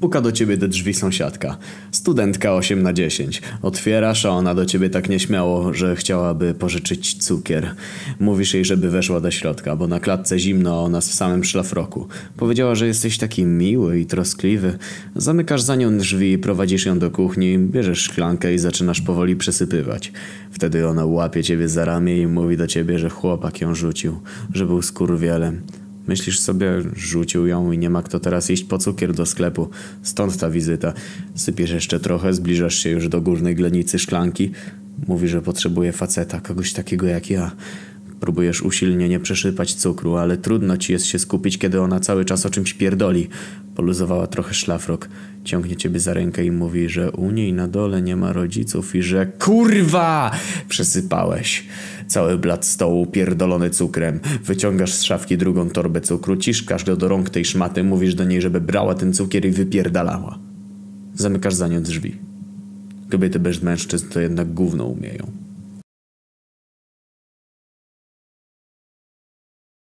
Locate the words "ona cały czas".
41.80-42.46